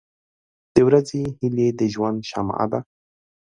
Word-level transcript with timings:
•د 0.73 0.77
ورځې 0.87 1.21
هیلې 1.37 1.67
د 1.79 1.81
ژوند 1.93 2.19
شمع 2.29 2.61
ده. 2.71 2.79